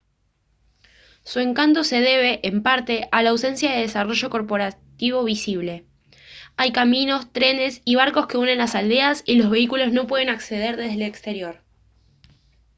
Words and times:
su 1.23 1.41
encanto 1.41 1.83
se 1.83 2.01
debe 2.01 2.39
en 2.41 2.63
parte 2.63 3.07
a 3.11 3.21
la 3.21 3.29
ausencia 3.29 3.71
de 3.71 3.81
desarrollo 3.81 4.31
corporativo 4.31 5.23
visible 5.23 5.85
hay 6.57 6.71
caminos 6.71 7.31
trenes 7.31 7.83
y 7.85 7.97
barcos 7.97 8.25
que 8.25 8.39
unen 8.39 8.57
las 8.57 8.73
aldeas 8.73 9.21
y 9.27 9.35
los 9.35 9.51
vehículos 9.51 9.93
no 9.93 10.07
pueden 10.07 10.29
acceder 10.29 10.75
desde 10.75 10.95
el 10.95 11.03
exterior 11.03 11.61